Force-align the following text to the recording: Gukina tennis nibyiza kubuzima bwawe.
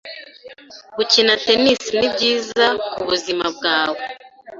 Gukina 0.97 1.33
tennis 1.45 1.83
nibyiza 1.97 2.65
kubuzima 2.93 3.45
bwawe. 3.57 4.01